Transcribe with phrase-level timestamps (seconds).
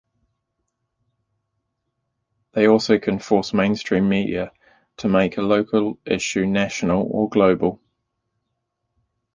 [2.53, 4.51] They also can force mainstream media
[4.97, 7.79] to make a local issue national or global.